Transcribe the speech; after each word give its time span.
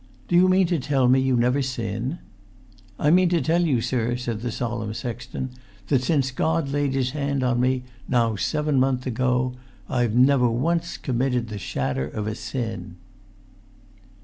"Do 0.27 0.35
you 0.35 0.49
mean 0.49 0.65
to 0.65 0.79
tell 0.79 1.07
me 1.07 1.19
you 1.19 1.35
never 1.35 1.61
sin?" 1.61 2.17
"I 2.97 3.11
mean 3.11 3.29
to 3.29 3.39
tell 3.39 3.61
you, 3.61 3.81
sir," 3.81 4.15
said 4.15 4.41
the 4.41 4.51
solemn 4.51 4.95
sexton, 4.95 5.51
"that, 5.89 6.01
since 6.01 6.31
God 6.31 6.69
laid 6.69 6.95
his 6.95 7.11
hand 7.11 7.43
on 7.43 7.59
me, 7.59 7.83
now 8.07 8.35
seven 8.35 8.79
month 8.79 9.05
ago, 9.05 9.53
I've 9.87 10.15
never 10.15 10.49
once 10.49 10.97
committed 10.97 11.49
the 11.49 11.59
shadder 11.59 12.07
of 12.07 12.25
a 12.25 12.33
sin." 12.33 12.95